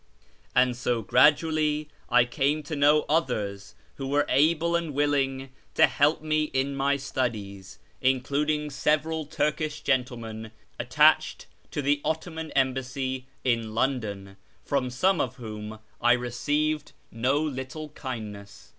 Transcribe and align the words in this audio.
And 0.55 0.75
so 0.75 1.03
gradually 1.03 1.87
I 2.09 2.25
came 2.25 2.63
to 2.63 2.75
know 2.75 3.05
others 3.07 3.75
who 3.97 4.07
were 4.07 4.25
able 4.29 4.75
and 4.75 4.95
willing 4.95 5.51
to 5.75 5.85
help 5.85 6.23
me 6.23 6.45
in 6.45 6.75
my 6.75 6.97
studies, 6.97 7.77
including 8.01 8.71
several 8.71 9.27
Turkish 9.27 9.81
gentlemen 9.81 10.49
attached 10.79 11.45
to 11.69 11.83
the 11.83 12.01
Ottoman 12.03 12.49
Embassy 12.53 13.27
in 13.43 13.75
London, 13.75 14.37
from 14.63 14.89
some 14.89 15.21
of 15.21 15.35
whom 15.35 15.77
I 16.01 16.13
received 16.13 16.93
no 17.11 17.39
little 17.39 17.89
kindness. 17.89 18.69